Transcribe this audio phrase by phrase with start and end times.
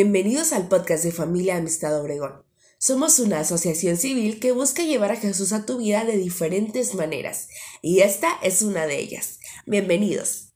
[0.00, 2.46] Bienvenidos al podcast de Familia Amistad Obregón.
[2.78, 7.48] Somos una asociación civil que busca llevar a Jesús a tu vida de diferentes maneras,
[7.82, 9.40] y esta es una de ellas.
[9.66, 10.52] Bienvenidos.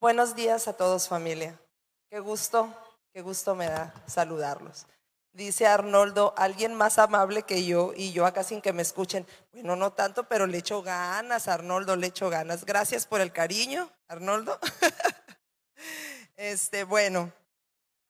[0.00, 1.60] Buenos días a todos familia.
[2.08, 2.72] Qué gusto,
[3.12, 4.86] qué gusto me da saludarlos.
[5.32, 9.26] Dice Arnoldo, alguien más amable que yo y yo acá sin que me escuchen.
[9.52, 12.64] Bueno, no tanto, pero le echo ganas, Arnoldo, le echo ganas.
[12.64, 14.60] Gracias por el cariño, Arnoldo.
[16.36, 17.32] este, bueno,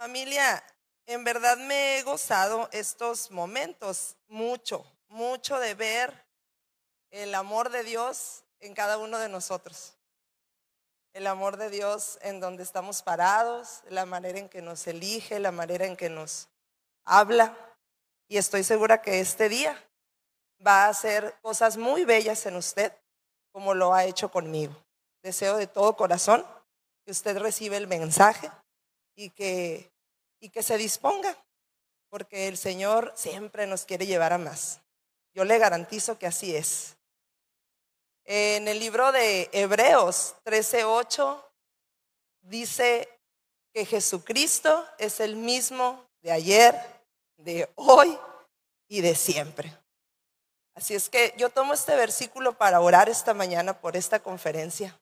[0.04, 0.62] Familia,
[1.06, 6.26] en verdad me he gozado estos momentos mucho, mucho de ver
[7.10, 9.96] el amor de Dios en cada uno de nosotros.
[11.14, 15.52] El amor de Dios en donde estamos parados, la manera en que nos elige, la
[15.52, 16.50] manera en que nos
[17.06, 17.56] habla.
[18.28, 19.82] Y estoy segura que este día
[20.64, 22.92] va a hacer cosas muy bellas en usted,
[23.52, 24.76] como lo ha hecho conmigo.
[25.22, 26.46] Deseo de todo corazón
[27.06, 28.50] que usted reciba el mensaje
[29.16, 29.93] y que,
[30.44, 31.34] y que se disponga,
[32.10, 34.78] porque el Señor siempre nos quiere llevar a más.
[35.32, 36.98] Yo le garantizo que así es.
[38.26, 41.42] En el libro de Hebreos 13:8
[42.42, 43.08] dice
[43.72, 46.74] que Jesucristo es el mismo de ayer,
[47.38, 48.18] de hoy
[48.86, 49.74] y de siempre.
[50.74, 55.00] Así es que yo tomo este versículo para orar esta mañana por esta conferencia.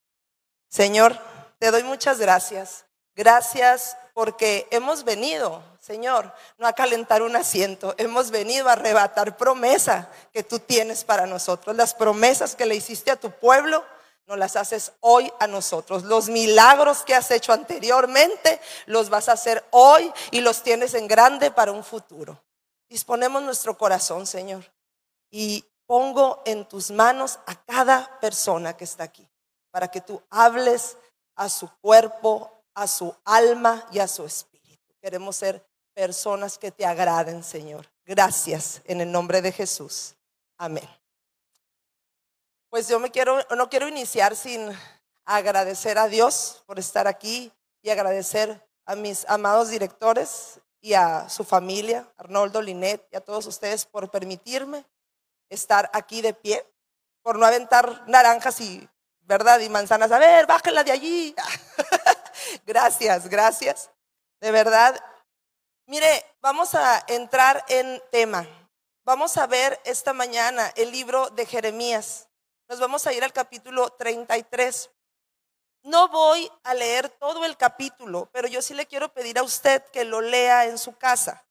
[0.69, 1.19] Señor,
[1.59, 2.87] te doy muchas gracias.
[3.15, 10.09] Gracias porque hemos venido, Señor, no a calentar un asiento, hemos venido a arrebatar promesa
[10.33, 11.77] que tú tienes para nosotros.
[11.77, 13.85] Las promesas que le hiciste a tu pueblo,
[14.27, 16.05] no las haces hoy a nosotros.
[16.05, 21.09] Los milagros que has hecho anteriormente, los vas a hacer hoy y los tienes en
[21.09, 22.43] grande para un futuro.
[22.89, 24.65] Disponemos nuestro corazón, Señor,
[25.31, 29.29] y pongo en tus manos a cada persona que está aquí,
[29.71, 30.97] para que tú hables
[31.35, 34.95] a su cuerpo, a su alma y a su espíritu.
[35.01, 37.89] Queremos ser personas que te agraden, Señor.
[38.05, 40.15] Gracias en el nombre de Jesús.
[40.57, 40.89] Amén.
[42.69, 44.71] Pues yo me quiero, no quiero iniciar sin
[45.25, 51.45] agradecer a Dios por estar aquí y agradecer a mis amados directores y a su
[51.45, 54.85] familia, Arnoldo, Linet y a todos ustedes por permitirme
[55.49, 56.67] estar aquí de pie,
[57.23, 58.89] por no aventar naranjas y,
[59.21, 59.61] ¿verdad?
[59.61, 60.11] Y manzanas.
[60.11, 61.35] A ver, bájala de allí.
[62.65, 63.91] gracias, gracias.
[64.41, 64.99] De verdad.
[65.87, 68.47] Mire, vamos a entrar en tema.
[69.05, 72.29] Vamos a ver esta mañana el libro de Jeremías.
[72.69, 74.91] Nos vamos a ir al capítulo 33.
[75.83, 79.85] No voy a leer todo el capítulo, pero yo sí le quiero pedir a usted
[79.87, 81.45] que lo lea en su casa.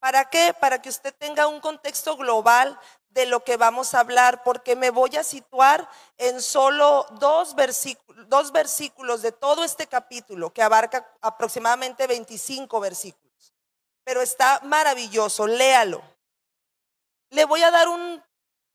[0.00, 0.54] ¿Para qué?
[0.58, 2.78] Para que usted tenga un contexto global
[3.16, 5.88] de lo que vamos a hablar, porque me voy a situar
[6.18, 13.54] en solo dos versículos, dos versículos de todo este capítulo, que abarca aproximadamente 25 versículos.
[14.04, 16.02] Pero está maravilloso, léalo.
[17.30, 18.22] Le voy a dar un,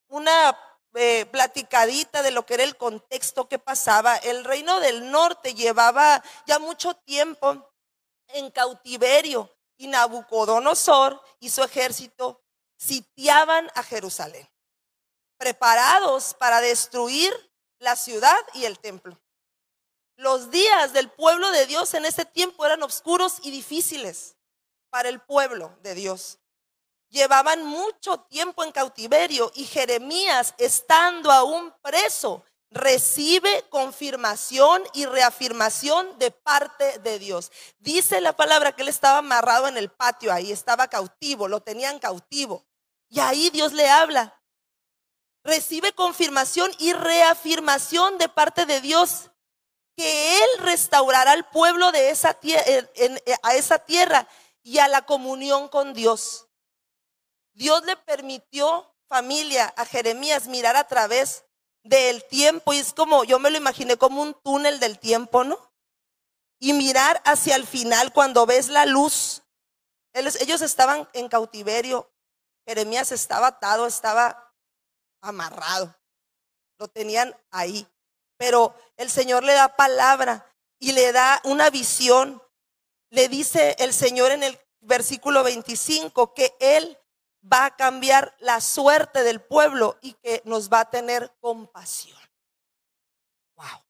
[0.07, 0.57] una
[0.95, 4.17] eh, platicadita de lo que era el contexto que pasaba.
[4.17, 7.71] El reino del norte llevaba ya mucho tiempo
[8.29, 12.41] en cautiverio y Nabucodonosor y su ejército
[12.81, 14.49] sitiaban a Jerusalén,
[15.37, 17.31] preparados para destruir
[17.77, 19.21] la ciudad y el templo.
[20.15, 24.35] Los días del pueblo de Dios en ese tiempo eran oscuros y difíciles
[24.89, 26.39] para el pueblo de Dios.
[27.09, 36.31] Llevaban mucho tiempo en cautiverio y Jeremías, estando aún preso, recibe confirmación y reafirmación de
[36.31, 37.51] parte de Dios.
[37.77, 41.99] Dice la palabra que él estaba amarrado en el patio ahí, estaba cautivo, lo tenían
[41.99, 42.65] cautivo.
[43.11, 44.41] Y ahí Dios le habla.
[45.43, 49.31] Recibe confirmación y reafirmación de parte de Dios
[49.97, 52.39] que Él restaurará al pueblo de esa
[53.43, 54.27] a esa tierra
[54.63, 56.47] y a la comunión con Dios.
[57.53, 61.43] Dios le permitió, familia, a Jeremías mirar a través
[61.83, 65.59] del tiempo y es como, yo me lo imaginé como un túnel del tiempo, ¿no?
[66.59, 69.41] Y mirar hacia el final cuando ves la luz.
[70.13, 72.09] Ellos estaban en cautiverio,
[72.65, 74.53] Jeremías estaba atado, estaba
[75.21, 75.95] amarrado.
[76.77, 77.87] Lo tenían ahí.
[78.37, 80.45] Pero el Señor le da palabra
[80.79, 82.41] y le da una visión.
[83.09, 86.97] Le dice el Señor en el versículo 25 que Él
[87.51, 92.19] va a cambiar la suerte del pueblo y que nos va a tener compasión.
[93.55, 93.83] Wow.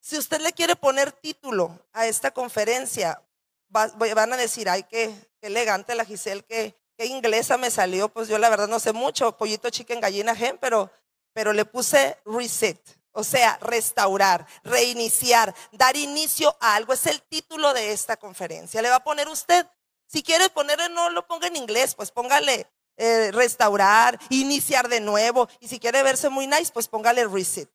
[0.00, 3.22] Si usted le quiere poner título a esta conferencia,
[3.68, 5.12] van a decir, ay, qué,
[5.46, 8.08] elegante la Giselle, qué, qué, inglesa me salió.
[8.08, 10.90] Pues yo la verdad no sé mucho, pollito, chicken, gallina, gen, pero,
[11.32, 12.80] pero le puse reset.
[13.12, 16.92] O sea, restaurar, reiniciar, dar inicio a algo.
[16.92, 18.82] Es el título de esta conferencia.
[18.82, 19.66] Le va a poner usted,
[20.06, 22.66] si quiere ponerle, no lo ponga en inglés, pues póngale
[22.98, 25.48] eh, restaurar, iniciar de nuevo.
[25.60, 27.70] Y si quiere verse muy nice, pues póngale reset.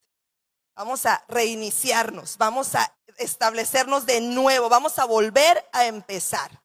[0.76, 6.61] Vamos a reiniciarnos, vamos a establecernos de nuevo, vamos a volver a empezar.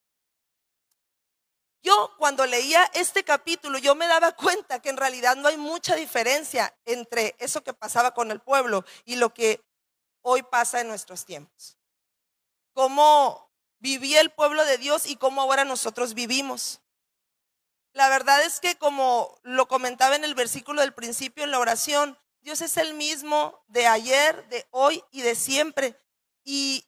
[1.86, 5.94] Yo cuando leía este capítulo, yo me daba cuenta que en realidad no hay mucha
[5.94, 9.64] diferencia entre eso que pasaba con el pueblo y lo que
[10.22, 11.78] hoy pasa en nuestros tiempos.
[12.72, 16.80] Cómo vivía el pueblo de Dios y cómo ahora nosotros vivimos.
[17.92, 22.18] La verdad es que como lo comentaba en el versículo del principio en la oración,
[22.40, 25.96] Dios es el mismo de ayer, de hoy y de siempre.
[26.42, 26.84] Y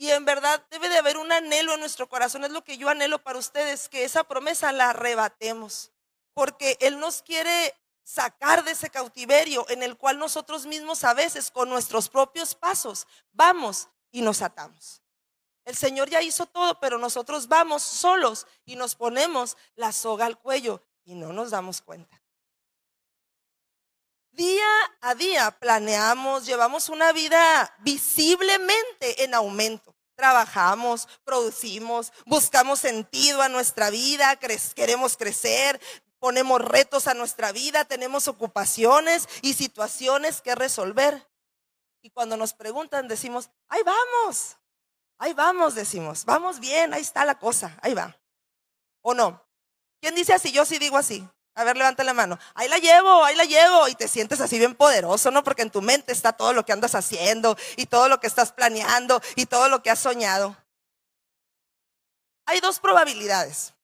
[0.00, 2.88] y en verdad debe de haber un anhelo en nuestro corazón, es lo que yo
[2.88, 5.92] anhelo para ustedes, que esa promesa la arrebatemos,
[6.32, 11.50] porque Él nos quiere sacar de ese cautiverio en el cual nosotros mismos a veces
[11.50, 15.02] con nuestros propios pasos vamos y nos atamos.
[15.66, 20.38] El Señor ya hizo todo, pero nosotros vamos solos y nos ponemos la soga al
[20.38, 22.19] cuello y no nos damos cuenta.
[24.32, 24.66] Día
[25.00, 29.94] a día planeamos, llevamos una vida visiblemente en aumento.
[30.14, 35.80] Trabajamos, producimos, buscamos sentido a nuestra vida, queremos crecer,
[36.18, 41.26] ponemos retos a nuestra vida, tenemos ocupaciones y situaciones que resolver.
[42.02, 44.56] Y cuando nos preguntan decimos, ahí vamos,
[45.18, 48.16] ahí vamos, decimos, vamos bien, ahí está la cosa, ahí va.
[49.02, 49.44] ¿O no?
[50.00, 50.52] ¿Quién dice así?
[50.52, 51.26] Yo sí digo así.
[51.54, 52.38] A ver, levanta la mano.
[52.54, 53.88] Ahí la llevo, ahí la llevo.
[53.88, 55.42] Y te sientes así bien poderoso, ¿no?
[55.42, 58.52] Porque en tu mente está todo lo que andas haciendo y todo lo que estás
[58.52, 60.56] planeando y todo lo que has soñado.
[62.46, 63.74] Hay dos probabilidades.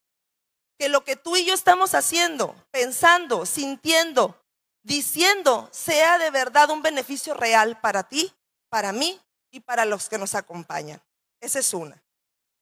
[0.79, 4.43] Que lo que tú y yo estamos haciendo, pensando, sintiendo,
[4.83, 8.33] diciendo, sea de verdad un beneficio real para ti,
[8.69, 9.21] para mí
[9.51, 11.03] y para los que nos acompañan.
[11.41, 12.03] Esa es una.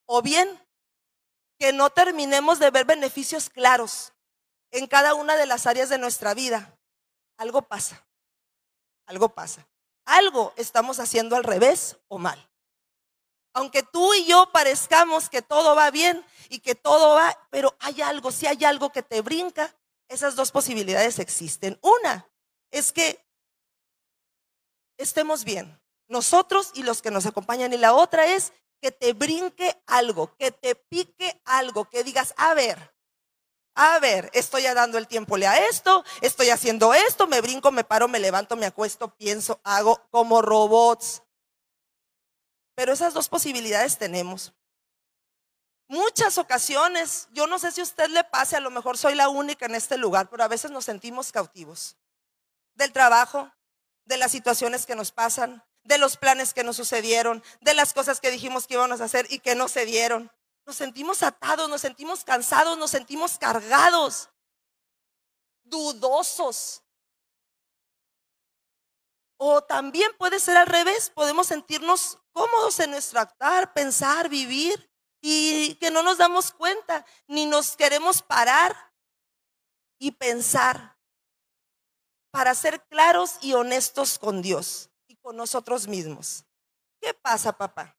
[0.07, 0.61] O bien,
[1.59, 4.14] que no terminemos de ver beneficios claros
[4.75, 6.77] en cada una de las áreas de nuestra vida,
[7.37, 8.05] algo pasa.
[9.07, 9.69] Algo pasa.
[10.05, 12.51] Algo estamos haciendo al revés o mal.
[13.53, 18.03] Aunque tú y yo parezcamos que todo va bien y que todo va, pero hay
[18.03, 19.73] algo, si hay algo que te brinca,
[20.09, 21.79] esas dos posibilidades existen.
[21.81, 22.29] Una
[22.73, 23.25] es que
[24.99, 27.73] estemos bien, nosotros y los que nos acompañan.
[27.73, 32.55] Y la otra es que te brinque algo, que te pique algo, que digas, a
[32.55, 32.94] ver,
[33.75, 38.07] a ver, estoy dando el tiempo a esto, estoy haciendo esto, me brinco, me paro,
[38.07, 41.23] me levanto, me acuesto, pienso, hago como robots.
[42.77, 44.53] Pero esas dos posibilidades tenemos.
[45.89, 49.29] Muchas ocasiones, yo no sé si a usted le pase, a lo mejor soy la
[49.29, 51.97] única en este lugar, pero a veces nos sentimos cautivos
[52.75, 53.53] del trabajo,
[54.05, 58.21] de las situaciones que nos pasan, de los planes que nos sucedieron, de las cosas
[58.21, 60.31] que dijimos que íbamos a hacer y que no se dieron.
[60.67, 64.31] Nos sentimos atados, nos sentimos cansados, nos sentimos cargados,
[65.63, 66.83] dudosos.
[69.37, 74.91] O también puede ser al revés, podemos sentirnos cómodos en nuestro actuar, pensar, vivir
[75.21, 78.95] y que no nos damos cuenta, ni nos queremos parar
[79.99, 80.99] y pensar
[82.31, 86.45] para ser claros y honestos con Dios y con nosotros mismos.
[87.01, 87.97] ¿Qué pasa, papá?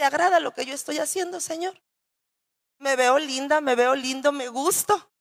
[0.00, 1.78] ¿Te agrada lo que yo estoy haciendo, Señor?
[2.78, 5.12] Me veo linda, me veo lindo, me gusto.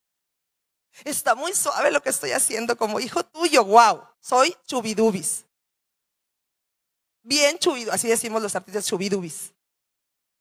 [1.03, 3.65] Está muy suave lo que estoy haciendo como hijo tuyo.
[3.65, 5.45] Wow, soy chubidubis.
[7.21, 9.53] Bien chubido, así decimos los artistas chubidubis.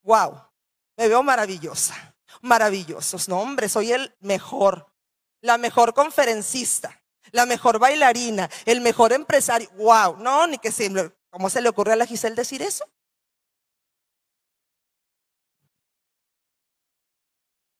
[0.04, 0.40] Wow,
[0.96, 3.28] me veo maravillosa, maravillosos.
[3.28, 4.86] No, hombre, soy el mejor,
[5.40, 7.02] la mejor conferencista,
[7.32, 9.68] la mejor bailarina, el mejor empresario.
[9.70, 12.88] Wow, no, ni que se, ¿cómo se le ocurre a la Giselle decir eso?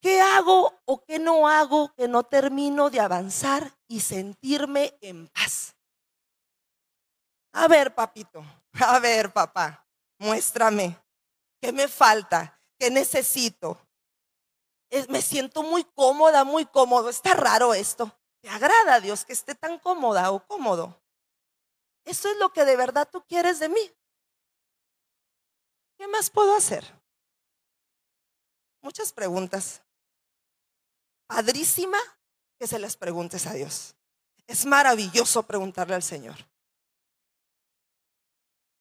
[0.00, 5.75] ¿Qué hago o qué no hago que no termino de avanzar y sentirme en paz?
[7.52, 9.85] A ver, papito, a ver, papá,
[10.19, 10.97] muéstrame.
[11.61, 12.61] ¿Qué me falta?
[12.78, 13.76] ¿Qué necesito?
[15.09, 17.11] Me siento muy cómoda, muy cómodo.
[17.11, 18.17] Está raro esto.
[18.40, 21.02] ¿Te agrada a Dios que esté tan cómoda o cómodo?
[22.05, 23.93] ¿Eso es lo que de verdad tú quieres de mí?
[25.99, 26.85] ¿Qué más puedo hacer?
[28.81, 29.83] Muchas preguntas
[31.28, 31.99] padrísima
[32.58, 33.94] que se las preguntes a Dios.
[34.49, 36.37] Es maravilloso preguntarle al Señor.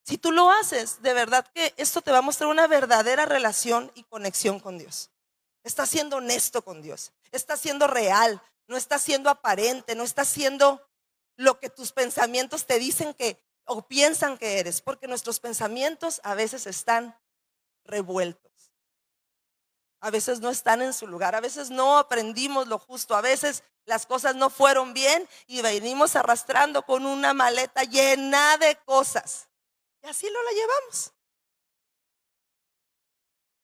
[0.03, 3.91] Si tú lo haces, de verdad que esto te va a mostrar una verdadera relación
[3.93, 5.11] y conexión con Dios.
[5.63, 7.11] Estás siendo honesto con Dios.
[7.31, 8.41] Estás siendo real.
[8.67, 9.95] No estás siendo aparente.
[9.95, 10.81] No estás siendo
[11.35, 16.35] lo que tus pensamientos te dicen que o piensan que eres, porque nuestros pensamientos a
[16.35, 17.19] veces están
[17.83, 18.51] revueltos.
[19.99, 23.63] A veces no están en su lugar, a veces no aprendimos lo justo, a veces
[23.85, 29.47] las cosas no fueron bien y venimos arrastrando con una maleta llena de cosas.
[30.03, 31.13] Y así lo la llevamos.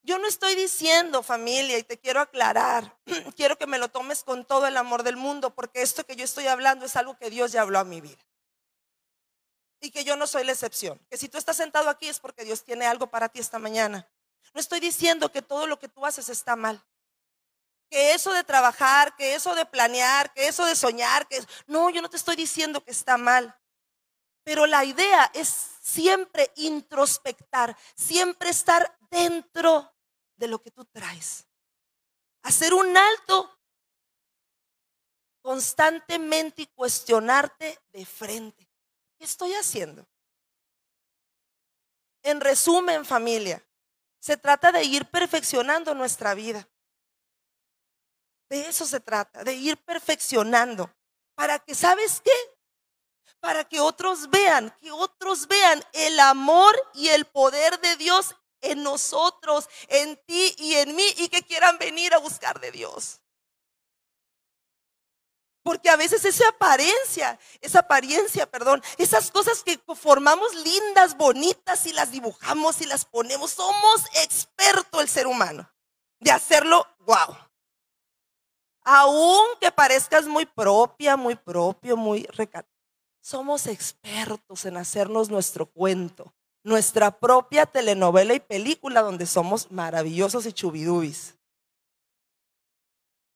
[0.05, 2.97] Yo no estoy diciendo familia y te quiero aclarar,
[3.37, 6.25] quiero que me lo tomes con todo el amor del mundo, porque esto que yo
[6.25, 8.21] estoy hablando es algo que Dios ya habló a mi vida.
[9.79, 10.99] Y que yo no soy la excepción.
[11.09, 14.07] Que si tú estás sentado aquí es porque Dios tiene algo para ti esta mañana.
[14.53, 16.83] No estoy diciendo que todo lo que tú haces está mal.
[17.89, 22.01] Que eso de trabajar, que eso de planear, que eso de soñar, que no, yo
[22.01, 23.59] no te estoy diciendo que está mal.
[24.43, 25.47] Pero la idea es
[25.81, 29.91] siempre introspectar, siempre estar dentro
[30.35, 31.47] de lo que tú traes.
[32.43, 33.57] Hacer un alto
[35.41, 38.69] constantemente y cuestionarte de frente.
[39.17, 40.07] ¿Qué estoy haciendo?
[42.23, 43.63] En resumen, familia,
[44.23, 46.65] se trata de ir perfeccionando nuestra vida.
[48.47, 50.89] De eso se trata, de ir perfeccionando.
[51.35, 52.31] Para que, ¿sabes qué?
[53.41, 58.81] Para que otros vean, que otros vean el amor y el poder de Dios en
[58.81, 63.19] nosotros, en ti y en mí, y que quieran venir a buscar de Dios.
[65.63, 71.93] Porque a veces esa apariencia, esa apariencia, perdón, esas cosas que formamos lindas, bonitas y
[71.93, 75.69] las dibujamos y las ponemos, somos experto el ser humano
[76.19, 77.37] de hacerlo wow.
[78.83, 82.73] Aunque parezcas muy propia, muy propio, muy recatado,
[83.21, 90.53] somos expertos en hacernos nuestro cuento nuestra propia telenovela y película donde somos maravillosos y
[90.53, 91.35] chubidubis.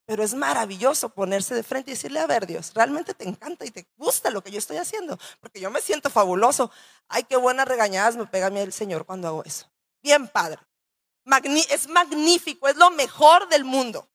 [0.07, 3.71] Pero es maravilloso ponerse de frente y decirle, a ver Dios, realmente te encanta y
[3.71, 6.71] te gusta lo que yo estoy haciendo, porque yo me siento fabuloso.
[7.09, 9.69] Ay, qué buenas regañadas me pega a mí el Señor cuando hago eso.
[10.01, 10.61] Bien padre.
[11.69, 14.09] es magnífico, es lo mejor del mundo.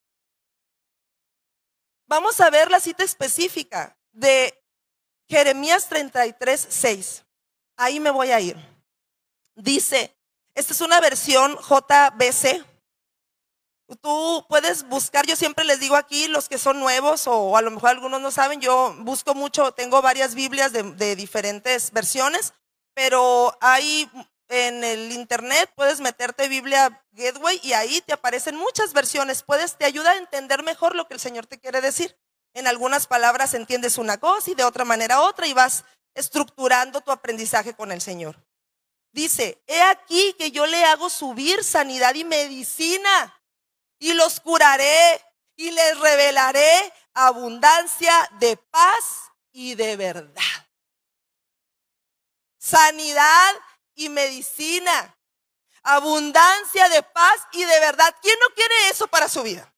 [2.06, 4.58] Vamos a ver la cita específica de
[5.28, 7.24] Jeremías 33, 6.
[7.76, 8.56] Ahí me voy a ir.
[9.54, 10.16] Dice,
[10.54, 12.71] esta es una versión JBC.
[14.00, 17.70] Tú puedes buscar, yo siempre les digo aquí, los que son nuevos o a lo
[17.70, 22.54] mejor algunos no saben, yo busco mucho, tengo varias Biblias de, diferentes versiones,
[22.94, 24.08] pero ahí
[24.48, 29.42] en el internet puedes meterte Biblia Gateway y ahí te aparecen muchas versiones.
[29.42, 32.16] Puedes, te ayuda a entender mejor lo que el Señor te quiere decir.
[32.54, 35.84] En algunas palabras entiendes una cosa y de otra manera otra y vas
[36.14, 38.36] estructurando tu aprendizaje con el Señor.
[39.12, 43.41] Dice, he aquí que yo le hago subir sanidad y medicina
[44.02, 50.42] y los curaré y les revelaré abundancia de paz y de verdad.
[52.58, 53.54] Sanidad
[53.94, 55.16] y medicina.
[55.84, 58.12] Abundancia de paz y de verdad.
[58.20, 59.72] ¿Quién no quiere eso para su vida?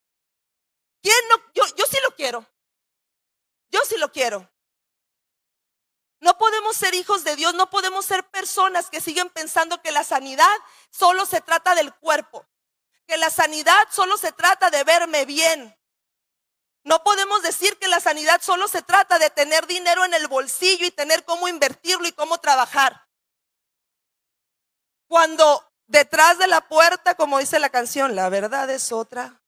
[1.02, 1.37] ¿Quién no?
[1.52, 2.47] Yo, yo sí lo quiero.
[3.69, 4.50] Yo sí lo quiero.
[6.21, 10.02] No podemos ser hijos de Dios, no podemos ser personas que siguen pensando que la
[10.02, 10.57] sanidad
[10.88, 12.47] solo se trata del cuerpo,
[13.06, 15.76] que la sanidad solo se trata de verme bien.
[16.84, 20.84] No podemos decir que la sanidad solo se trata de tener dinero en el bolsillo
[20.87, 23.08] y tener cómo invertirlo y cómo trabajar.
[25.06, 29.42] Cuando detrás de la puerta, como dice la canción, la verdad es otra.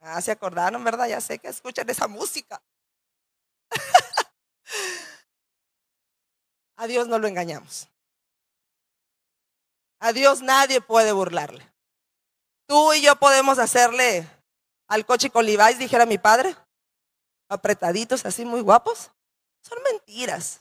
[0.00, 1.08] Ah, se acordaron, ¿verdad?
[1.08, 2.62] Ya sé que escuchan esa música.
[6.76, 7.88] A Dios no lo engañamos.
[9.98, 11.69] A Dios nadie puede burlarle.
[12.70, 14.24] Tú y yo podemos hacerle
[14.86, 16.54] al coche con Levi's, dijera mi padre,
[17.48, 19.10] apretaditos así muy guapos.
[19.60, 20.60] Son mentiras.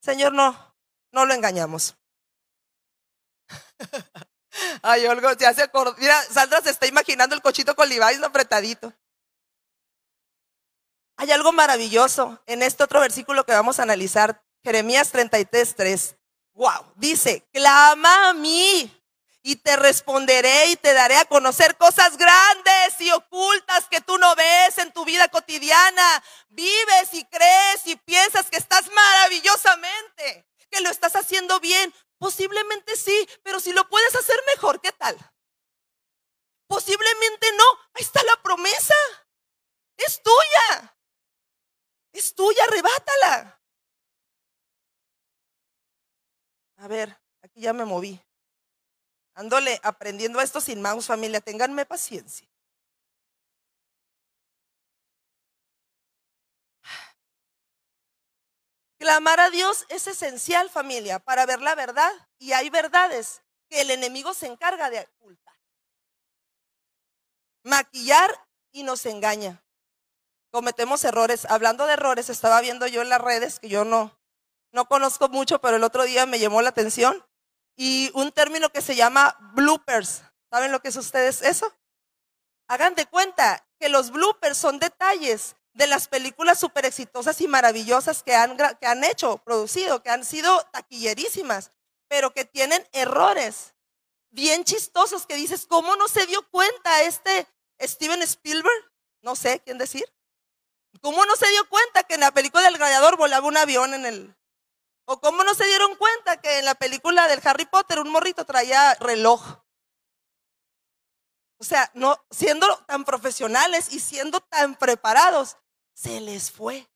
[0.00, 0.74] Señor, no,
[1.12, 1.98] no lo engañamos.
[4.80, 8.90] Ay, Olgo, se hace Mira, Sandra se está imaginando el cochito con Levi's apretadito.
[11.18, 14.42] Hay algo maravilloso en este otro versículo que vamos a analizar.
[14.64, 16.16] Jeremías 33, 3.
[16.54, 16.94] Wow.
[16.96, 18.97] Dice, clama a mí
[19.42, 24.34] y te responderé y te daré a conocer cosas grandes y ocultas que tú no
[24.34, 26.22] ves en tu vida cotidiana.
[26.48, 31.94] Vives y crees y piensas que estás maravillosamente, que lo estás haciendo bien.
[32.18, 35.16] Posiblemente sí, pero si lo puedes hacer mejor, ¿qué tal?
[36.66, 37.64] Posiblemente no.
[37.94, 38.94] Ahí está la promesa.
[39.96, 40.96] Es tuya.
[42.12, 43.62] Es tuya, arrebátala.
[46.76, 48.20] A ver, aquí ya me moví.
[49.38, 51.40] Ándole aprendiendo esto sin mouse, familia.
[51.40, 52.48] Ténganme paciencia.
[58.98, 62.10] clamar a Dios es esencial, familia, para ver la verdad.
[62.38, 65.54] Y hay verdades que el enemigo se encarga de ocultar.
[67.62, 68.30] Maquillar
[68.72, 69.64] y nos engaña.
[70.50, 71.46] Cometemos errores.
[71.48, 74.18] Hablando de errores, estaba viendo yo en las redes, que yo no,
[74.72, 77.24] no conozco mucho, pero el otro día me llamó la atención,
[77.78, 80.22] y un término que se llama bloopers.
[80.50, 81.72] ¿Saben lo que es ustedes eso?
[82.66, 88.24] Hagan de cuenta que los bloopers son detalles de las películas súper exitosas y maravillosas
[88.24, 91.70] que han, que han hecho, producido, que han sido taquillerísimas,
[92.08, 93.76] pero que tienen errores
[94.30, 97.46] bien chistosos que dices, ¿cómo no se dio cuenta este
[97.80, 98.92] Steven Spielberg?
[99.22, 100.04] No sé quién decir.
[101.00, 104.04] ¿Cómo no se dio cuenta que en la película del gladiador volaba un avión en
[104.04, 104.37] el...
[105.10, 108.44] ¿O cómo no se dieron cuenta que en la película del Harry Potter un morrito
[108.44, 109.42] traía reloj?
[111.56, 115.56] O sea, no siendo tan profesionales y siendo tan preparados,
[115.94, 116.86] se les fue.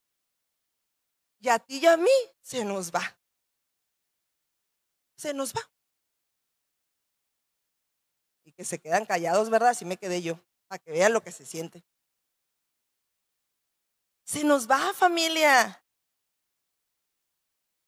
[1.40, 2.10] Y a ti y a mí
[2.42, 3.18] se nos va.
[5.16, 5.62] Se nos va.
[8.44, 9.70] Y que se quedan callados, ¿verdad?
[9.70, 10.38] Así me quedé yo,
[10.68, 11.82] para que vean lo que se siente.
[14.24, 15.81] Se nos va, familia.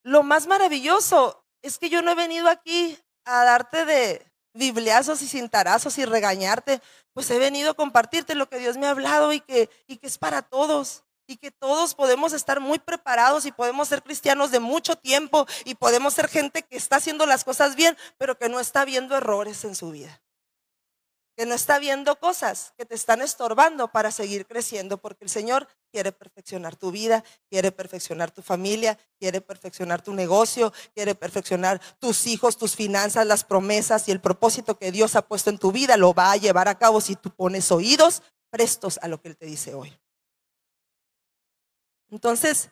[0.05, 5.29] Lo más maravilloso es que yo no he venido aquí a darte de bibliazos y
[5.29, 6.81] cintarazos y regañarte,
[7.15, 10.07] pues he venido a compartirte lo que Dios me ha hablado y que, y que
[10.07, 14.61] es para todos y que todos podemos estar muy preparados y podemos ser cristianos de
[14.61, 18.61] mucho tiempo y podemos ser gente que está haciendo las cosas bien, pero que no
[18.61, 20.21] está viendo errores en su vida.
[21.37, 25.67] Que no está viendo cosas que te están estorbando para seguir creciendo, porque el Señor
[25.91, 32.27] quiere perfeccionar tu vida, quiere perfeccionar tu familia, quiere perfeccionar tu negocio, quiere perfeccionar tus
[32.27, 35.97] hijos, tus finanzas, las promesas y el propósito que Dios ha puesto en tu vida
[35.97, 39.37] lo va a llevar a cabo si tú pones oídos prestos a lo que Él
[39.37, 39.99] te dice hoy.
[42.11, 42.71] Entonces,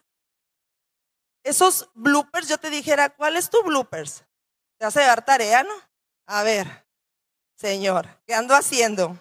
[1.42, 4.24] esos bloopers, yo te dijera, ¿cuál es tu bloopers?
[4.78, 5.74] ¿Te vas a tarea, no?
[6.26, 6.86] A ver,
[7.62, 9.16] Señor, ¿qué ando haciendo?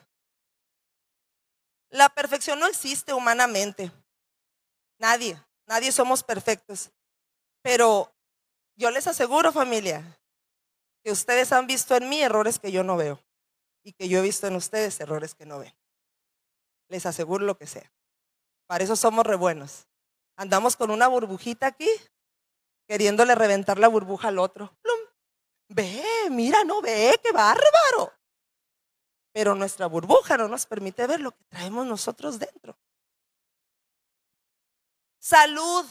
[1.91, 3.91] La perfección no existe humanamente.
[4.97, 6.89] Nadie, nadie somos perfectos.
[7.61, 8.11] Pero
[8.75, 10.19] yo les aseguro, familia,
[11.03, 13.23] que ustedes han visto en mí errores que yo no veo
[13.83, 15.75] y que yo he visto en ustedes errores que no ven.
[16.89, 17.93] Les aseguro lo que sea.
[18.65, 19.87] Para eso somos re buenos.
[20.35, 21.91] Andamos con una burbujita aquí,
[22.87, 24.75] queriéndole reventar la burbuja al otro.
[25.69, 28.20] Ve, mira, no ve, qué bárbaro.
[29.33, 32.77] Pero nuestra burbuja no nos permite ver lo que traemos nosotros dentro.
[35.19, 35.85] Salud.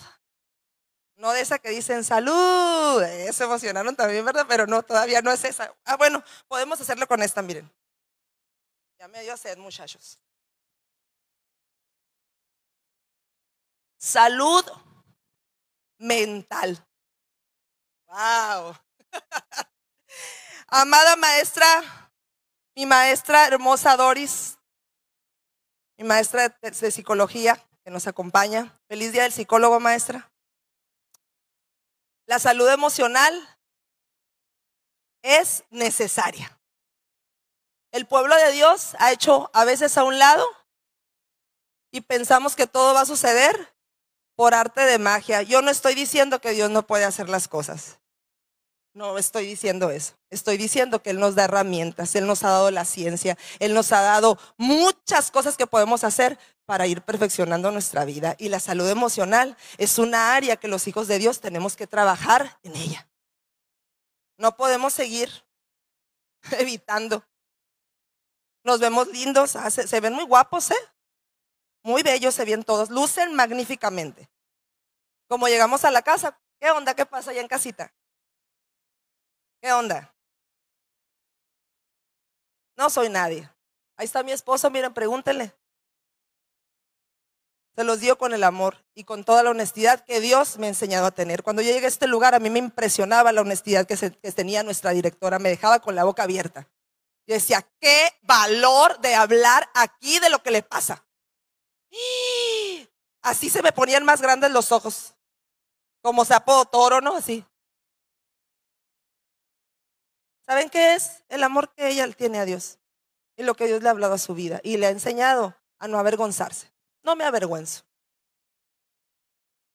[1.16, 3.02] No de esa que dicen salud.
[3.32, 4.46] Se emocionaron también, ¿verdad?
[4.48, 5.74] Pero no, todavía no es esa.
[5.84, 7.70] Ah, bueno, podemos hacerlo con esta, miren.
[8.98, 10.18] Ya me dio sed, muchachos.
[13.98, 14.64] Salud
[15.98, 16.86] mental.
[18.06, 18.74] Wow.
[20.68, 22.09] Amada maestra,
[22.80, 24.56] mi maestra hermosa Doris,
[25.98, 28.74] mi maestra de psicología que nos acompaña.
[28.88, 30.32] Feliz día del psicólogo, maestra.
[32.24, 33.34] La salud emocional
[35.20, 36.58] es necesaria.
[37.92, 40.46] El pueblo de Dios ha hecho a veces a un lado
[41.90, 43.74] y pensamos que todo va a suceder
[44.36, 45.42] por arte de magia.
[45.42, 47.98] Yo no estoy diciendo que Dios no puede hacer las cosas.
[48.92, 50.14] No estoy diciendo eso.
[50.30, 53.92] Estoy diciendo que Él nos da herramientas, Él nos ha dado la ciencia, Él nos
[53.92, 58.34] ha dado muchas cosas que podemos hacer para ir perfeccionando nuestra vida.
[58.38, 62.58] Y la salud emocional es una área que los hijos de Dios tenemos que trabajar
[62.62, 63.08] en ella.
[64.38, 65.30] No podemos seguir
[66.58, 67.24] evitando.
[68.64, 70.88] Nos vemos lindos, ah, se, ven muy guapos, ¿eh?
[71.82, 74.28] Muy bellos se ven todos, lucen magníficamente.
[75.28, 76.94] Como llegamos a la casa, ¿qué onda?
[76.94, 77.94] ¿Qué pasa allá en casita?
[79.60, 80.14] ¿Qué onda?
[82.76, 83.50] No soy nadie.
[83.96, 85.54] Ahí está mi esposo, miren, pregúntenle.
[87.76, 90.70] Se los dio con el amor y con toda la honestidad que Dios me ha
[90.70, 91.42] enseñado a tener.
[91.42, 93.96] Cuando yo llegué a este lugar, a mí me impresionaba la honestidad que,
[94.32, 95.38] tenía nuestra directora.
[95.38, 96.68] Me dejaba con la boca abierta.
[97.26, 101.04] Yo decía, qué valor de hablar aquí de lo que le pasa.
[103.22, 105.14] Así se me ponían más grandes los ojos.
[106.02, 107.16] Como sapo toro, ¿no?
[107.16, 107.44] Así.
[110.50, 111.22] ¿Saben qué es?
[111.28, 112.80] El amor que ella tiene a Dios.
[113.36, 114.60] Y lo que Dios le ha hablado a su vida.
[114.64, 116.72] Y le ha enseñado a no avergonzarse.
[117.04, 117.84] No me avergüenzo.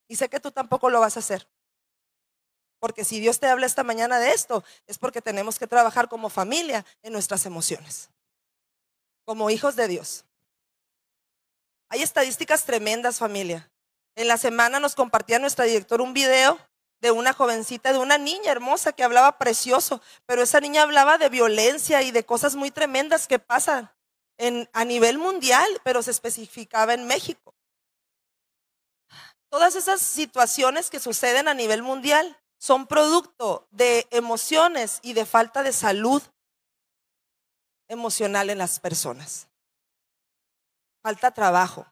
[0.09, 1.47] Y sé que tú tampoco lo vas a hacer.
[2.79, 6.29] Porque si Dios te habla esta mañana de esto, es porque tenemos que trabajar como
[6.29, 8.09] familia en nuestras emociones.
[9.23, 10.25] Como hijos de Dios.
[11.87, 13.71] Hay estadísticas tremendas, familia.
[14.13, 16.59] En la semana nos compartía nuestra directora un video
[17.01, 21.29] de una jovencita, de una niña hermosa que hablaba precioso, pero esa niña hablaba de
[21.29, 23.91] violencia y de cosas muy tremendas que pasan
[24.37, 27.53] en, a nivel mundial, pero se especificaba en México.
[29.49, 35.63] Todas esas situaciones que suceden a nivel mundial son producto de emociones y de falta
[35.63, 36.21] de salud
[37.87, 39.47] emocional en las personas.
[41.03, 41.85] Falta trabajo.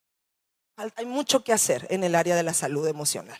[0.95, 3.39] Hay mucho que hacer en el área de la salud emocional.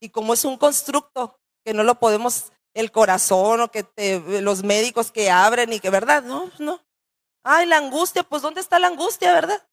[0.00, 3.84] Y como es un constructo que no lo podemos, el corazón o que
[4.42, 6.22] los médicos que abren y que, ¿verdad?
[6.22, 6.80] No, no.
[7.42, 9.66] Ay, la angustia, pues ¿dónde está la angustia, verdad?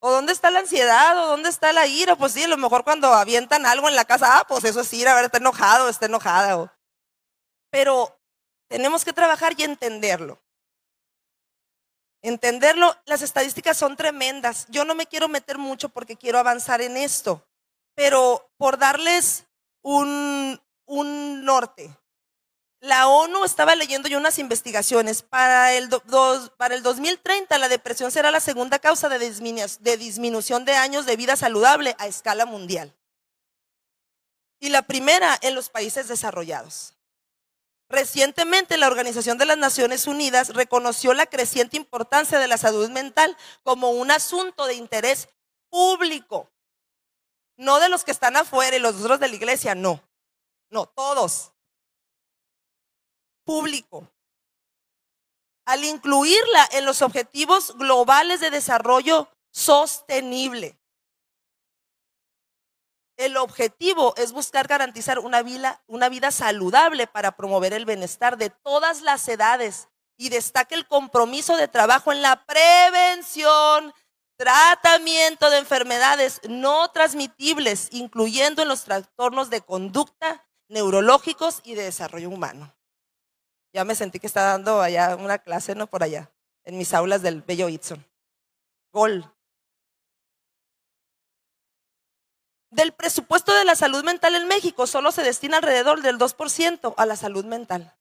[0.00, 1.16] ¿O dónde está la ansiedad?
[1.18, 2.16] ¿O dónde está la ira?
[2.16, 4.92] Pues sí, a lo mejor cuando avientan algo en la casa, ah, pues eso es
[4.92, 6.76] ira, ver, está enojado, está enojada.
[7.70, 8.20] Pero
[8.68, 10.38] tenemos que trabajar y entenderlo.
[12.22, 14.66] Entenderlo, las estadísticas son tremendas.
[14.68, 17.46] Yo no me quiero meter mucho porque quiero avanzar en esto,
[17.94, 19.46] pero por darles
[19.84, 21.96] un, un norte.
[22.80, 25.22] La ONU estaba leyendo yo unas investigaciones.
[25.22, 25.88] Para el,
[26.56, 31.36] para el 2030 la depresión será la segunda causa de disminución de años de vida
[31.36, 32.94] saludable a escala mundial.
[34.58, 36.94] Y la primera en los países desarrollados.
[37.88, 43.36] Recientemente la Organización de las Naciones Unidas reconoció la creciente importancia de la salud mental
[43.62, 45.28] como un asunto de interés
[45.68, 46.50] público.
[47.56, 50.02] No de los que están afuera y los otros de la iglesia, no.
[50.70, 51.52] No, todos.
[53.44, 54.08] Público.
[55.66, 60.78] Al incluirla en los objetivos globales de desarrollo sostenible.
[63.16, 68.50] El objetivo es buscar garantizar una vida, una vida saludable para promover el bienestar de
[68.50, 73.94] todas las edades y destaca el compromiso de trabajo en la prevención,
[74.44, 82.28] tratamiento de enfermedades no transmitibles, incluyendo en los trastornos de conducta, neurológicos y de desarrollo
[82.28, 82.76] humano.
[83.72, 85.86] Ya me sentí que estaba dando allá una clase, ¿no?
[85.86, 86.30] Por allá,
[86.64, 88.04] en mis aulas del Bello Itson.
[88.92, 89.32] Gol.
[92.68, 97.06] Del presupuesto de la salud mental en México solo se destina alrededor del 2% a
[97.06, 97.96] la salud mental.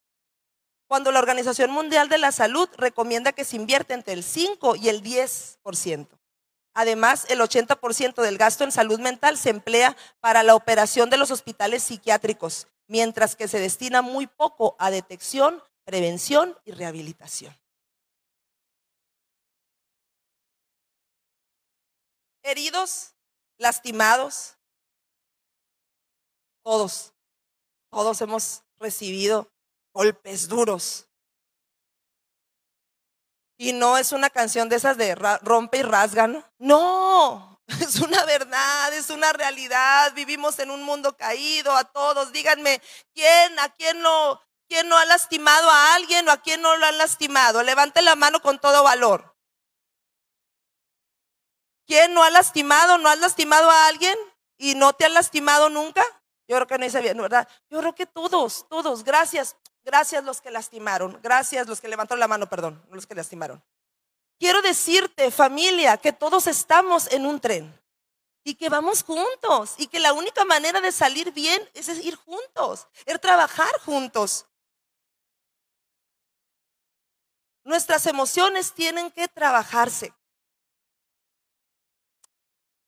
[0.88, 4.90] Cuando la Organización Mundial de la Salud recomienda que se invierte entre el 5 y
[4.90, 6.20] el 10%.
[6.74, 11.30] Además, el 80% del gasto en salud mental se emplea para la operación de los
[11.30, 17.56] hospitales psiquiátricos, mientras que se destina muy poco a detección, prevención y rehabilitación.
[22.42, 23.16] Heridos,
[23.58, 24.58] lastimados,
[26.64, 27.14] todos,
[27.90, 29.52] todos hemos recibido
[29.94, 31.08] golpes duros.
[33.58, 36.44] Y no es una canción de esas de rompe y rasga, ¿no?
[36.58, 40.14] No, es una verdad, es una realidad.
[40.14, 42.32] Vivimos en un mundo caído a todos.
[42.32, 42.82] Díganme,
[43.14, 46.86] ¿quién, a quién no, quién no ha lastimado a alguien o a quién no lo
[46.86, 47.64] han lastimado?
[47.64, 49.36] Levante la mano con todo valor.
[51.86, 54.18] ¿Quién no ha lastimado, no has lastimado a alguien
[54.58, 56.04] y no te han lastimado nunca?
[56.48, 57.48] Yo creo que no dice bien, ¿verdad?
[57.70, 62.28] Yo creo que todos, todos, gracias, gracias los que lastimaron, gracias los que levantaron la
[62.28, 63.64] mano, perdón, los que lastimaron.
[64.40, 67.80] Quiero decirte, familia, que todos estamos en un tren
[68.44, 72.88] y que vamos juntos y que la única manera de salir bien es ir juntos,
[73.06, 74.46] es trabajar juntos.
[77.64, 80.14] Nuestras emociones tienen que trabajarse.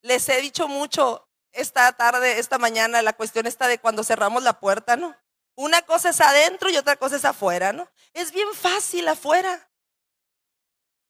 [0.02, 4.60] Les he dicho mucho, esta tarde, esta mañana, la cuestión está de cuando cerramos la
[4.60, 5.16] puerta, ¿no?
[5.56, 7.90] Una cosa es adentro y otra cosa es afuera, ¿no?
[8.14, 9.70] Es bien fácil afuera.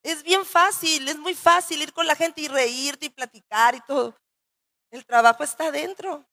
[0.03, 3.81] Es bien fácil, es muy fácil ir con la gente y reírte y platicar y
[3.81, 4.15] todo.
[4.91, 6.23] El trabajo está adentro.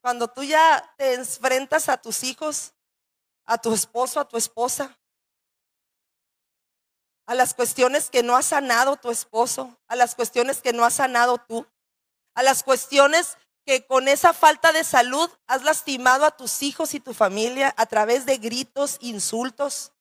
[0.00, 2.72] Cuando tú ya te enfrentas a tus hijos,
[3.44, 4.98] a tu esposo, a tu esposa,
[7.26, 10.94] a las cuestiones que no ha sanado tu esposo, a las cuestiones que no has
[10.94, 11.66] sanado tú,
[12.34, 17.00] a las cuestiones que con esa falta de salud has lastimado a tus hijos y
[17.00, 19.92] tu familia a través de gritos, insultos,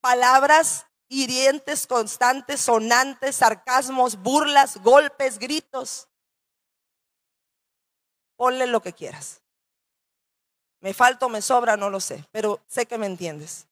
[0.00, 6.08] palabras hirientes, constantes, sonantes, sarcasmos, burlas, golpes, gritos.
[8.36, 9.42] Ponle lo que quieras.
[10.80, 13.68] Me falta o me sobra, no lo sé, pero sé que me entiendes.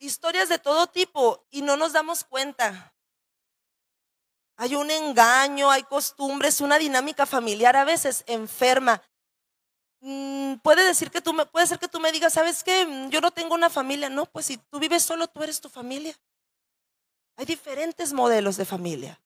[0.00, 2.94] Historias de todo tipo y no nos damos cuenta.
[4.56, 9.02] Hay un engaño, hay costumbres, una dinámica familiar a veces enferma.
[10.02, 12.86] mm, puede decir que tú puede ser que tú me digas, ¿sabes qué?
[12.86, 14.08] Mm, yo no tengo una familia.
[14.08, 16.14] No, pues si tú vives solo, tú eres tu familia.
[17.36, 19.20] Hay diferentes modelos de familia.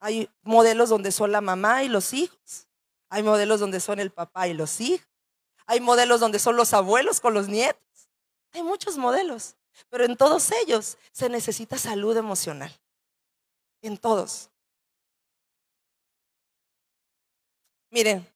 [0.00, 2.68] Hay modelos donde son la mamá y los hijos.
[3.08, 5.13] Hay modelos donde son el papá y los hijos.
[5.66, 7.80] Hay modelos donde son los abuelos con los nietos.
[8.52, 9.56] Hay muchos modelos,
[9.88, 12.72] pero en todos ellos se necesita salud emocional.
[13.82, 14.50] En todos.
[17.90, 18.26] Miren,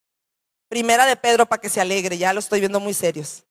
[0.68, 3.44] primera de Pedro para que se alegre, ya lo estoy viendo muy serios.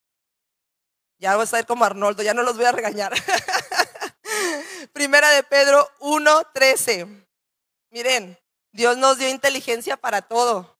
[1.20, 3.14] Ya voy a estar como Arnoldo, ya no los voy a regañar.
[4.94, 7.26] primera de Pedro 1:13.
[7.90, 8.38] Miren,
[8.72, 10.77] Dios nos dio inteligencia para todo.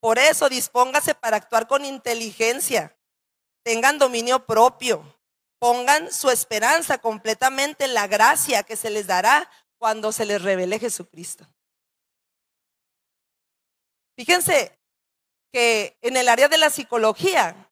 [0.00, 2.96] Por eso dispóngase para actuar con inteligencia.
[3.64, 5.02] Tengan dominio propio.
[5.58, 10.78] Pongan su esperanza completamente en la gracia que se les dará cuando se les revele
[10.78, 11.46] Jesucristo.
[14.16, 14.78] Fíjense
[15.52, 17.70] que en el área de la psicología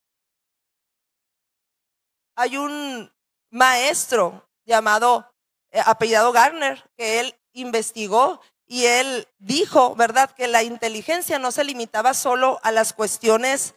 [2.37, 3.13] hay un
[3.51, 5.33] maestro llamado
[5.71, 11.65] eh, apellidado Garner que él investigó y él dijo, ¿verdad?, que la inteligencia no se
[11.65, 13.75] limitaba solo a las cuestiones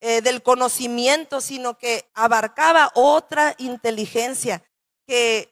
[0.00, 4.62] eh, del conocimiento, sino que abarcaba otra inteligencia
[5.06, 5.48] que,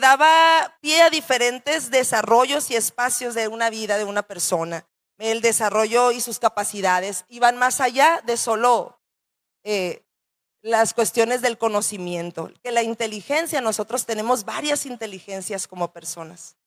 [0.00, 4.86] daba pie a diferentes desarrollos y espacios de una vida de una persona
[5.18, 9.00] el desarrollo y sus capacidades iban más allá de solo
[9.64, 10.04] eh,
[10.62, 16.57] las cuestiones del conocimiento, que la inteligencia, nosotros tenemos varias inteligencias como personas.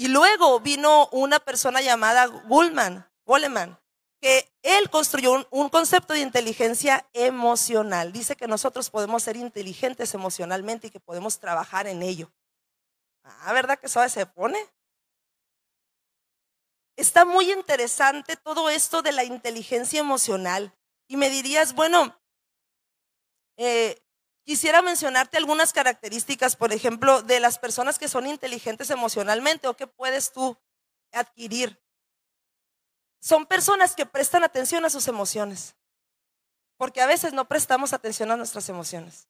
[0.00, 3.78] Y luego vino una persona llamada Goleman,
[4.18, 8.10] que él construyó un, concepto de inteligencia emocional.
[8.10, 12.32] Dice que nosotros podemos ser inteligentes emocionalmente y que podemos trabajar en ello.
[13.24, 14.58] Ah, ¿verdad que eso se pone?
[16.96, 20.74] Está muy interesante todo esto de la inteligencia emocional.
[21.08, 22.18] Y me dirías, bueno,
[23.58, 24.02] eh,
[24.44, 29.86] quisiera mencionarte algunas características, por ejemplo, de las personas que son inteligentes emocionalmente o que
[29.86, 30.56] puedes tú
[31.12, 31.80] adquirir.
[33.20, 35.76] Son personas que prestan atención a sus emociones,
[36.76, 39.28] porque a veces no prestamos atención a nuestras emociones.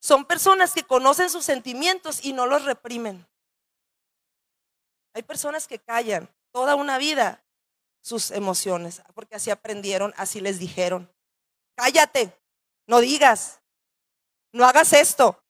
[0.00, 3.26] Son personas que conocen sus sentimientos y no los reprimen.
[5.14, 7.44] Hay personas que callan toda una vida
[8.02, 11.12] sus emociones, porque así aprendieron, así les dijeron.
[11.74, 12.39] Cállate,
[12.86, 13.60] no digas,
[14.52, 15.42] no hagas esto,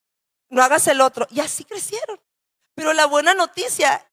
[0.49, 1.27] no hagas el otro.
[1.31, 2.21] Y así crecieron.
[2.75, 4.11] Pero la buena noticia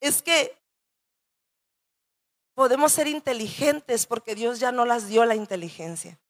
[0.00, 0.56] es que
[2.54, 6.20] podemos ser inteligentes porque Dios ya no las dio la inteligencia.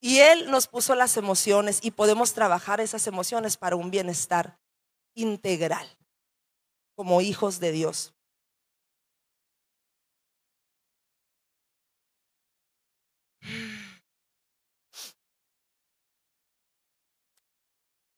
[0.00, 4.58] Y Él nos puso las emociones y podemos trabajar esas emociones para un bienestar
[5.14, 5.86] integral
[6.94, 8.15] como hijos de Dios.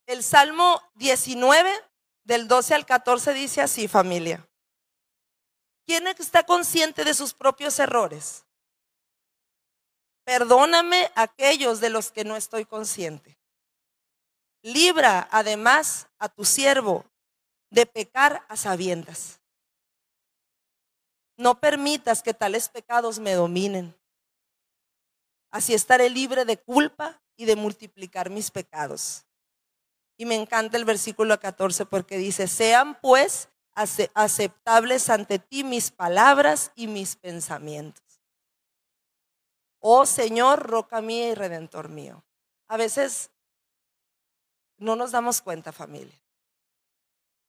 [0.08, 1.70] El Salmo 19,
[2.24, 4.48] del 12 al 14, dice así, familia.
[5.84, 8.46] ¿Quién está consciente de sus propios errores?
[10.24, 13.38] Perdóname aquellos de los que no estoy consciente.
[14.62, 17.04] Libra además a tu siervo
[17.68, 19.42] de pecar a sabiendas.
[21.36, 23.94] No permitas que tales pecados me dominen.
[25.50, 29.27] Así estaré libre de culpa y de multiplicar mis pecados.
[30.18, 36.72] Y me encanta el versículo 14 porque dice, sean pues aceptables ante ti mis palabras
[36.74, 38.02] y mis pensamientos.
[39.78, 42.24] Oh Señor, roca mía y redentor mío.
[42.66, 43.30] A veces
[44.76, 46.20] no nos damos cuenta, familia.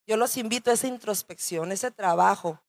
[0.06, 2.62] Yo los invito a esa introspección, ese trabajo.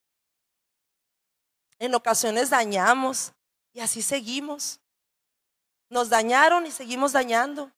[1.79, 3.35] En ocasiones dañamos
[3.75, 4.81] y así seguimos.
[5.91, 7.71] Nos dañaron y seguimos dañando.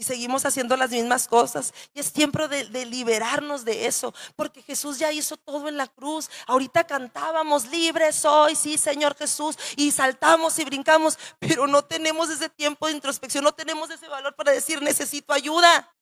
[0.00, 1.74] Y seguimos haciendo las mismas cosas.
[1.92, 4.14] Y es tiempo de, liberarnos de eso.
[4.36, 6.30] Porque Jesús ya hizo todo en la cruz.
[6.46, 9.58] Ahorita cantábamos, libre soy, sí, Señor Jesús.
[9.74, 11.18] Y saltamos y brincamos.
[11.40, 13.42] Pero no tenemos ese tiempo de introspección.
[13.42, 15.92] No tenemos ese valor para decir, necesito ayuda.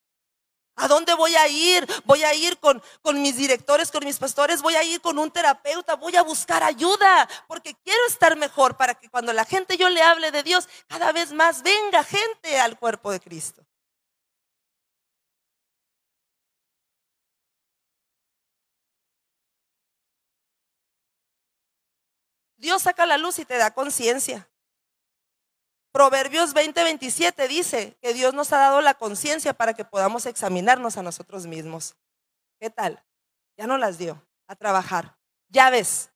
[0.78, 1.86] ¿A dónde voy a ir?
[2.04, 5.30] Voy a ir con, con, mis directores, con mis pastores, voy a ir con un
[5.30, 9.88] terapeuta, voy a buscar ayuda, porque quiero estar mejor para que cuando la gente yo
[9.88, 13.66] le hable de Dios, cada vez más venga gente al cuerpo de Cristo.
[22.56, 24.48] Dios saca la luz y te da conciencia.
[25.92, 31.02] Proverbios 20:27 dice que Dios nos ha dado la conciencia para que podamos examinarnos a
[31.02, 31.96] nosotros mismos.
[32.60, 33.02] ¿Qué tal?
[33.56, 34.22] Ya no las dio.
[34.48, 35.16] a trabajar.
[35.48, 36.10] Ya ves.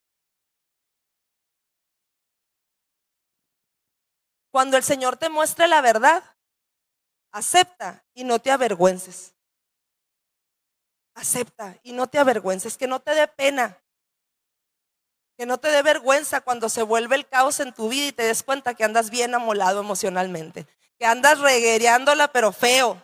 [4.51, 6.23] Cuando el Señor te muestre la verdad,
[7.31, 9.33] acepta y no te avergüences.
[11.15, 13.81] Acepta y no te avergüences, que no te dé pena,
[15.41, 18.21] que no te dé vergüenza cuando se vuelve el caos en tu vida y te
[18.21, 20.67] des cuenta que andas bien amolado emocionalmente,
[20.99, 23.03] que andas reguereándola pero feo,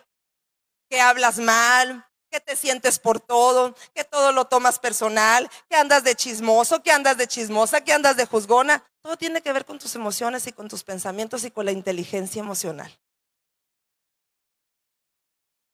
[0.88, 6.04] que hablas mal, que te sientes por todo, que todo lo tomas personal, que andas
[6.04, 8.84] de chismoso, que andas de chismosa, que andas de juzgona.
[9.02, 12.38] Todo tiene que ver con tus emociones y con tus pensamientos y con la inteligencia
[12.38, 12.96] emocional.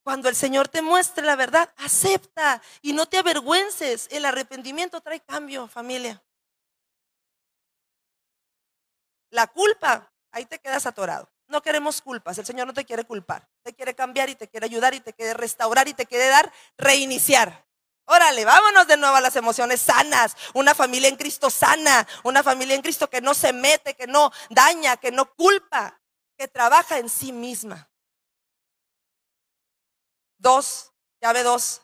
[0.03, 4.09] Cuando el Señor te muestre la verdad, acepta y no te avergüences.
[4.11, 6.25] El arrepentimiento trae cambio, familia.
[9.35, 11.29] La culpa, ahí te quedas atorado.
[11.49, 14.67] No queremos culpas, el Señor no te quiere culpar, te quiere cambiar y te quiere
[14.67, 17.67] ayudar y te quiere restaurar y te quiere dar reiniciar.
[18.05, 22.77] Órale, vámonos de nuevo a las emociones sanas, una familia en Cristo sana, una familia
[22.77, 26.01] en Cristo que no se mete, que no daña, que no culpa,
[26.39, 27.91] que trabaja en sí misma.
[30.39, 31.83] Dos, llave dos,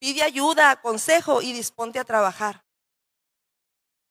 [0.00, 2.64] pide ayuda, consejo y disponte a trabajar.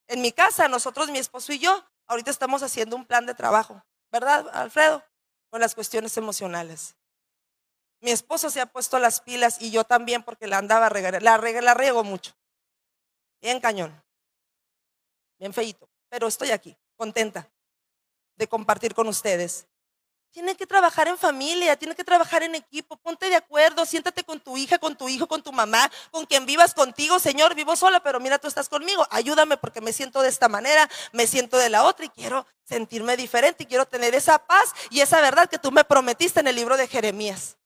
[0.08, 3.84] En mi casa, nosotros, mi esposo y yo, ahorita estamos haciendo un plan de trabajo.
[4.14, 5.04] ¿verdad, Alfredo?
[5.50, 6.96] Con las cuestiones emocionales.
[8.00, 11.38] Mi esposo se ha puesto las pilas y yo también porque la andaba regar, la,
[11.38, 12.34] la riego mucho.
[13.42, 14.04] Bien cañón.
[15.40, 15.90] Bien feito.
[16.10, 17.52] Pero estoy aquí, contenta
[18.36, 19.68] de compartir con ustedes.
[20.34, 24.40] Tiene que trabajar en familia, tiene que trabajar en equipo, ponte de acuerdo, siéntate con
[24.40, 27.20] tu hija, con tu hijo, con tu mamá, con quien vivas contigo.
[27.20, 29.06] Señor, vivo sola, pero mira, tú estás conmigo.
[29.12, 33.16] Ayúdame porque me siento de esta manera, me siento de la otra y quiero sentirme
[33.16, 36.56] diferente y quiero tener esa paz y esa verdad que tú me prometiste en el
[36.56, 37.58] libro de Jeremías.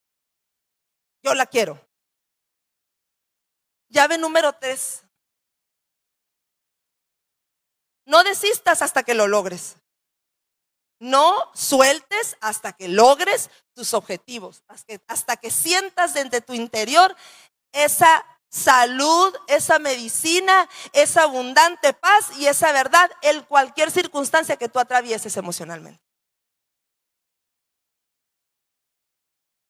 [1.24, 1.80] Yo la quiero.
[3.88, 5.06] Llave número tres.
[8.04, 9.78] No desistas hasta que lo logres.
[11.00, 14.64] No sueltes hasta que logres tus objetivos,
[15.08, 17.16] hasta que, sientas desde tu interior
[17.72, 24.80] esa salud, esa medicina, esa abundante paz y esa verdad en cualquier circunstancia que tú
[24.80, 26.04] atravieses emocionalmente.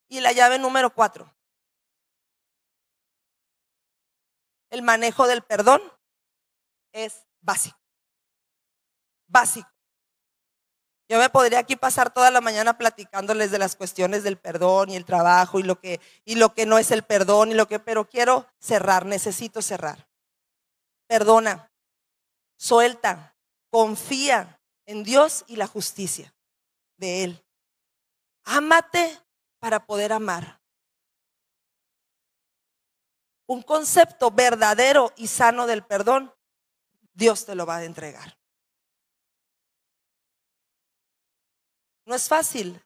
[0.10, 1.34] Y la llave número cuatro.
[4.70, 5.82] El manejo del perdón
[6.94, 7.78] es básico.
[9.28, 9.77] Básico.
[11.10, 14.98] Yo me podría aquí pasar toda la mañana platicándoles de las cuestiones del perdón y
[14.98, 17.80] el trabajo y lo que, y lo que no es el perdón y lo que,
[17.80, 20.10] pero quiero cerrar, necesito cerrar.
[21.08, 21.72] Perdona,
[22.58, 23.38] suelta,
[23.70, 26.34] confía en Dios y la justicia
[26.98, 27.46] de Él.
[28.44, 29.18] Ámate
[29.60, 30.62] para poder amar.
[33.46, 36.34] Un concepto verdadero y sano del perdón,
[37.14, 38.38] Dios te lo va a entregar.
[42.08, 42.82] No es fácil,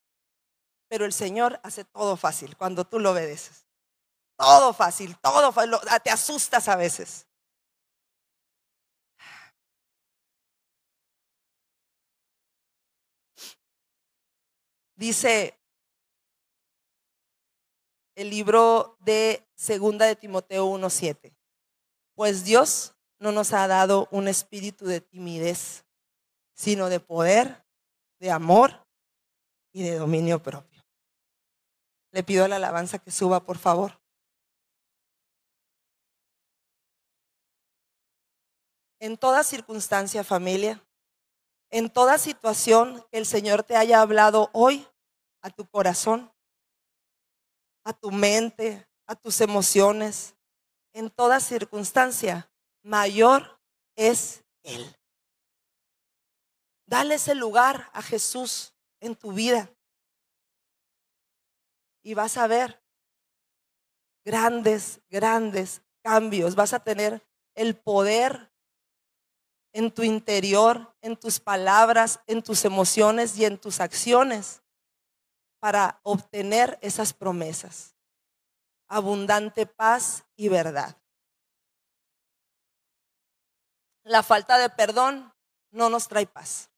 [0.89, 3.67] pero el Señor hace todo fácil cuando tú lo obedeces.
[4.35, 5.75] Todo fácil, todo fácil.
[5.89, 7.27] Ah, te asustas a veces.
[14.95, 15.55] Dice
[18.15, 21.37] el libro de Segunda de Timoteo 1:7.
[22.15, 25.85] Pues Dios no nos ha dado un espíritu de timidez,
[26.55, 27.63] sino de poder,
[28.19, 28.81] de amor
[29.73, 30.83] y de dominio propio.
[32.11, 33.99] Le pido a la alabanza que suba, por favor.
[38.99, 40.83] En toda circunstancia, familia,
[41.69, 44.87] en toda situación que el Señor te haya hablado hoy
[45.41, 46.31] a tu corazón,
[47.83, 50.35] a tu mente, a tus emociones,
[50.93, 52.51] en toda circunstancia,
[52.83, 53.59] mayor
[53.95, 54.95] es Él.
[56.85, 59.69] Dale ese lugar a Jesús en tu vida.
[62.03, 62.81] Y vas a ver
[64.23, 66.55] grandes, grandes cambios.
[66.55, 67.21] Vas a tener
[67.55, 68.51] el poder
[69.73, 74.61] en tu interior, en tus palabras, en tus emociones y en tus acciones
[75.59, 77.95] para obtener esas promesas.
[78.87, 80.97] Abundante paz y verdad.
[84.03, 85.31] La falta de perdón
[85.69, 86.70] no nos trae paz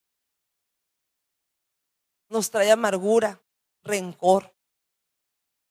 [2.34, 3.42] nos trae amargura,
[3.84, 4.54] rencor,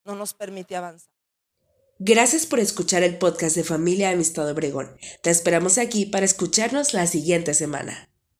[0.05, 1.13] no nos permite avanzar.
[1.99, 4.97] Gracias por escuchar el podcast de Familia Amistad Obregón.
[5.21, 8.12] Te esperamos aquí para escucharnos la siguiente semana.